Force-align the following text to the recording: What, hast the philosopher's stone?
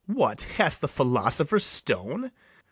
What, 0.07 0.41
hast 0.57 0.81
the 0.81 0.87
philosopher's 0.87 1.63
stone? 1.63 2.31